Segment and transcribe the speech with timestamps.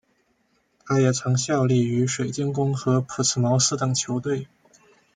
[0.83, 4.47] 他也曾效力于水晶宫和朴茨茅斯等球队。